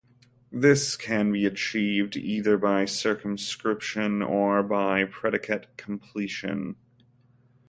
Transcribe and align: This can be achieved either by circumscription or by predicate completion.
This 0.51 0.97
can 0.97 1.31
be 1.31 1.45
achieved 1.45 2.17
either 2.17 2.57
by 2.57 2.85
circumscription 2.85 4.23
or 4.23 4.63
by 4.63 5.03
predicate 5.05 5.77
completion. 5.77 6.75